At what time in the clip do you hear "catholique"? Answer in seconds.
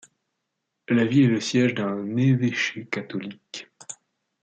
2.87-3.69